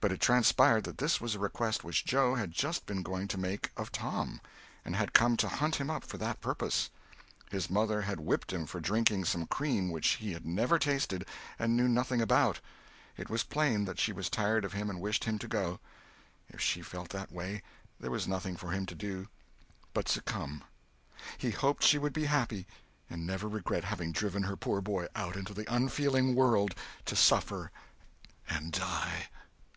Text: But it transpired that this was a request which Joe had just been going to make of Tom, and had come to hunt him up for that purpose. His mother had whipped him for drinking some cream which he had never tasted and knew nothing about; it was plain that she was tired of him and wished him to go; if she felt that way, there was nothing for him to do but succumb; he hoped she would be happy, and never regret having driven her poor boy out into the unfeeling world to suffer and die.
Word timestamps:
But 0.00 0.10
it 0.10 0.20
transpired 0.20 0.82
that 0.82 0.98
this 0.98 1.20
was 1.20 1.36
a 1.36 1.38
request 1.38 1.84
which 1.84 2.04
Joe 2.04 2.34
had 2.34 2.50
just 2.50 2.86
been 2.86 3.04
going 3.04 3.28
to 3.28 3.38
make 3.38 3.70
of 3.76 3.92
Tom, 3.92 4.40
and 4.84 4.96
had 4.96 5.12
come 5.12 5.36
to 5.36 5.46
hunt 5.48 5.76
him 5.76 5.90
up 5.90 6.02
for 6.02 6.18
that 6.18 6.40
purpose. 6.40 6.90
His 7.52 7.70
mother 7.70 8.00
had 8.02 8.18
whipped 8.18 8.52
him 8.52 8.66
for 8.66 8.80
drinking 8.80 9.26
some 9.26 9.46
cream 9.46 9.90
which 9.92 10.14
he 10.14 10.32
had 10.32 10.44
never 10.44 10.76
tasted 10.76 11.24
and 11.56 11.76
knew 11.76 11.86
nothing 11.86 12.20
about; 12.20 12.58
it 13.16 13.30
was 13.30 13.44
plain 13.44 13.84
that 13.84 14.00
she 14.00 14.12
was 14.12 14.28
tired 14.28 14.64
of 14.64 14.72
him 14.72 14.90
and 14.90 15.00
wished 15.00 15.22
him 15.22 15.38
to 15.38 15.46
go; 15.46 15.78
if 16.48 16.60
she 16.60 16.82
felt 16.82 17.10
that 17.10 17.30
way, 17.30 17.62
there 18.00 18.10
was 18.10 18.26
nothing 18.26 18.56
for 18.56 18.72
him 18.72 18.84
to 18.86 18.96
do 18.96 19.28
but 19.94 20.08
succumb; 20.08 20.64
he 21.38 21.52
hoped 21.52 21.84
she 21.84 21.98
would 21.98 22.12
be 22.14 22.24
happy, 22.24 22.66
and 23.08 23.24
never 23.24 23.46
regret 23.48 23.84
having 23.84 24.10
driven 24.10 24.42
her 24.44 24.56
poor 24.56 24.80
boy 24.80 25.06
out 25.14 25.36
into 25.36 25.54
the 25.54 25.72
unfeeling 25.72 26.34
world 26.34 26.74
to 27.04 27.14
suffer 27.14 27.70
and 28.48 28.72
die. 28.72 29.28